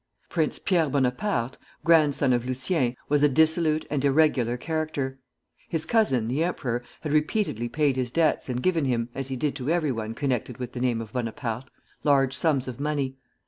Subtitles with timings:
[0.29, 5.19] Prince Pierre Bonaparte, grandson of Lucien, was a dissolute and irregular character.
[5.69, 9.55] His cousin, the emperor, had repeatedly paid his debts and given him, as he did
[9.57, 11.69] to every one connected with the name of Bonaparte,
[12.03, 13.17] large sums of money.